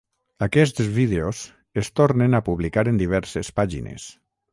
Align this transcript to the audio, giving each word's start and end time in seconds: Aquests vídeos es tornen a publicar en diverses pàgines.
Aquests 0.43 0.85
vídeos 0.93 1.41
es 1.81 1.91
tornen 2.01 2.37
a 2.37 2.41
publicar 2.47 2.85
en 2.93 2.97
diverses 3.03 3.53
pàgines. 3.61 4.09